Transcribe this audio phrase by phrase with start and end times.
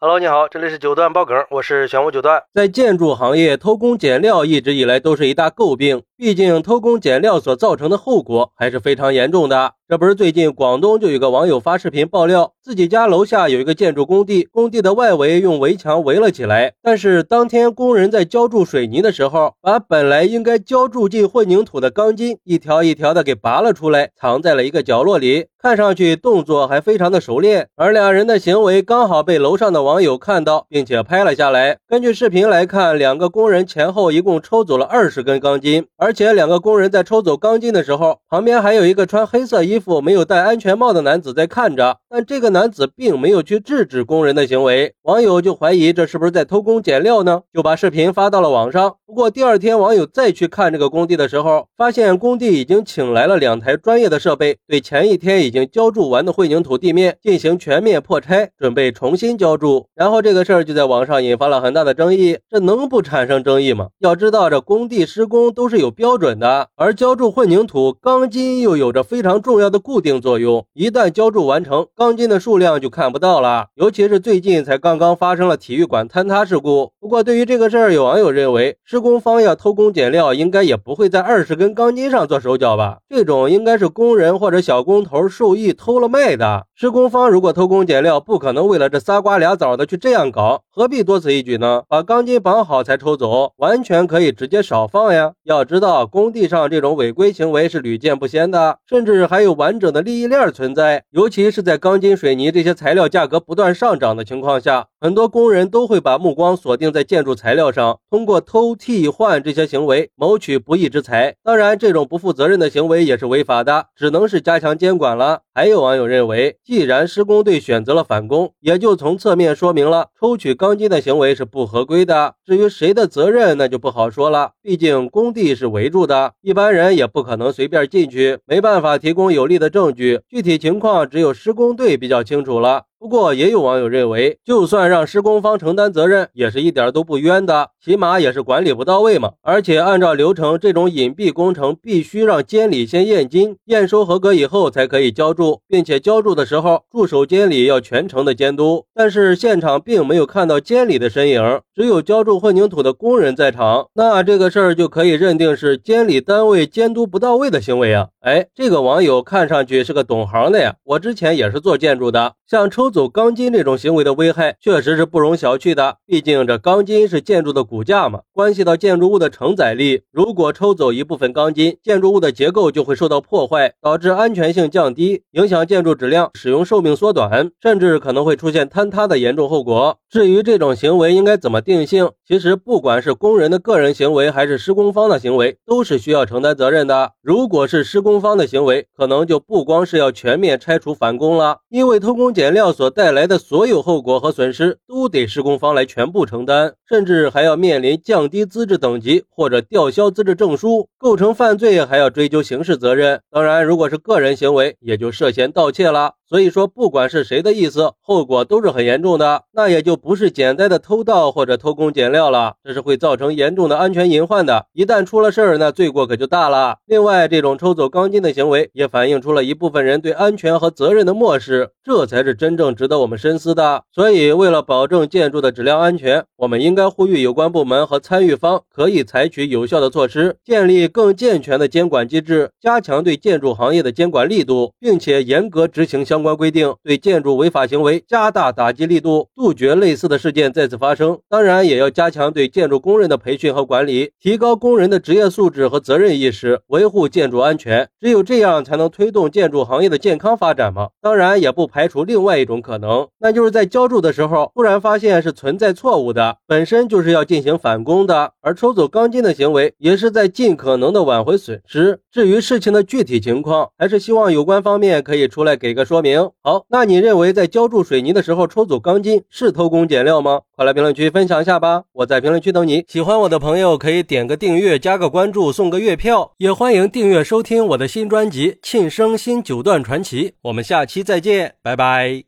[0.00, 2.44] Hello，你好，这里是九段爆梗，我是玄武九段。
[2.54, 9.74] 在建筑行业，偷工减料一直以来都是一大诟病，毕竟偷工减料所造成的后果还是非常严重的。
[9.88, 27.68] 这不是最近广东就有个网友发视频爆料，自己家楼下有一个建筑工地，工地的外围用围墙围了起来，但是当天工人在浇筑水泥的时候，把本来应该浇筑进混凝土的钢筋一条一条的给拔了出来，藏在了一个角落里，看上去动作还非常的熟练。
[27.76, 31.78] 而两人的行为刚好被楼上的网友看到，并且拍了下来。
[31.88, 39.62] 根据视频来看，两个工人前后一共抽走了二十根钢筋，而而且两个工人在抽走钢筋的时候，旁边还有一个穿黑色。
[39.62, 47.42] 衣服没有戴安全帽的男子在看着，但这个男子并没有去制止工人的行为，网友就怀疑这是不是在偷工减料呢？
[47.52, 48.94] 就把视频发到了网上。
[49.04, 59.88] 不过第二天网友再去看这个工地的时候，发现工地已经请来了两台专业的设备，对前一天已经浇筑完的混凝土地面进行全面破拆，准备重新浇筑。
[59.94, 63.88] 然后这个事儿就在网上引发了很大的争议，这能不产生争议吗？
[63.98, 69.68] 要知道这工地施工都是有标准的，而浇筑混凝土钢筋又有着非常重要。
[69.68, 73.66] 的固定作用，一旦浇筑完成，钢筋的数量就看不到了。
[73.74, 76.92] 尤其是最近才刚刚发生了体育馆坍塌事故。
[77.00, 82.98] 不过，对于这个事儿，有网友认为，施工方要偷工减料，应该也不会在二十根钢筋上做手脚吧？
[83.08, 86.66] 这种应该是工人或者小工头受益偷了卖的。
[86.74, 91.82] 施工方如果偷工减料，不可能为了这仨瓜俩枣的去这样搞，何必多此一举呢？
[91.88, 95.32] 把钢筋绑好才抽走，完全可以直接少放呀。
[95.44, 99.58] 要知道，工地上这种违规行为是屡见不鲜的，甚至还有。
[99.58, 111.34] 完整的利益链存在，尤其是在钢筋、水泥这些材料价格不断上涨的情况下，很多工人都会把目光锁定在建筑材料上，通过偷、替换这些行为谋取不义之财。
[111.42, 115.40] 当然，这种不负责任的行为也是违法的，只能是加强监管了。
[115.52, 122.34] 还有网友认为，既然施工队选择了返工，也就从侧面说明了抽取钢筋的行为是不合规的。
[122.44, 124.52] 至于谁的责任，那就不好说了。
[124.62, 130.20] 毕竟工地是违围住的，一般人也不可能随便进去，没办法提供有力的证据。
[130.28, 132.86] 具体情况只有施工队比较清楚了。
[133.00, 139.34] 不过，也有网友认为，就算让施工方承担责任，也是一点都不冤的，起码也是管理不到位嘛。
[139.40, 148.84] 而且按照流程，这种隐蔽工程必须让监理先验金，验收合格以后才可以浇筑，并且浇筑的时候，驻守监理要全程的监督。
[148.92, 158.08] 但是现场并没有看到监理的身影，只有浇筑混凝土的工人在场，那这个事儿就可以认定是监理单位监督不到位的行为啊。
[158.22, 162.87] 哎，这个网友看上去是个懂行的呀，我之前也是做建筑的，像抽。
[162.90, 170.02] 走钢筋这种行为的危害确实是不容小觑的，毕竟这钢筋是建筑的骨架嘛，关系到建筑物的承载力。
[170.12, 179.98] 如果抽走一部分钢筋，建筑物的结构就会受到破坏，导致安全性降低，影响建筑质量，使用寿命缩短，甚至可能会出现坍塌的严重后果。
[180.08, 187.12] 至于这种行为应该怎么定性，其实不管是工人的个人行为，还是施工方的行为，都是需要承担责任的。
[187.20, 192.68] 如果是施工方的行为，可能就不光是要全面拆除返工了，因为偷工减料。
[192.78, 203.20] 所带来的所有后果和损失都得施工方来全部承担，甚至还要面临降低资质等级或者吊销资质证书，构成犯罪还要追究刑事责任。
[203.32, 206.17] 当然，如果是个人行为，也就涉嫌盗窃了。
[206.28, 209.44] 所以说，不管是谁的意思，后果都是很严重的。
[209.52, 214.66] 那也就不是简单的偷盗或者偷工减料了，这是会造成严重的安全隐患的。
[214.74, 216.76] 一旦出了事儿，那罪过可就大了。
[216.84, 223.84] 另外，这种抽走钢筋的行为，也反映出了一部分人对安全和责任的漠视，这才是真正值得我们深思的。
[223.90, 236.17] 所以，为了保证建筑的质量安全，我们应该呼吁有关部门和参与方可以采取有效的措施，建立更健全的监管机制，加强对建筑行业的监管力度，并且严格执行相。
[236.18, 241.16] 相关规定对建筑违法行为加大打击力度，杜绝类似的事件再次发生。
[241.28, 247.88] 当然，也要加强对建筑工人的培训和管理，提高工人的职业素质和责任意识，维护建筑安全。
[248.00, 250.88] 只有这样，才能推动建筑行业的健康发展嘛。
[251.00, 262.00] 当然，也不排除另外一种可能，那就是在浇筑的时候突然发现是存在错误的，本身就是要进行返工的，而抽走钢筋的行为也是在尽可能的挽回损失。
[262.10, 266.30] 至于事情的具体情况，还是希望有关方面可以出来给个说明明。
[266.42, 270.40] 好，那你认为在浇筑水泥的时候抽走钢筋是偷工减料吗？
[270.56, 271.84] 快来评论区分享一下吧！
[271.92, 272.84] 我在评论区等你。
[272.88, 280.30] 喜欢我的朋友可以点个订阅、加个关注、送个月票，也欢迎订阅收听我的新专辑《庆生新九段传奇》。
[280.42, 282.27] 我们下期再见，拜拜。